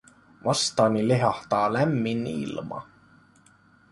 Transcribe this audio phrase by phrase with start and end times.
[0.45, 2.81] Vastaani lehahtaa lämmin ilma.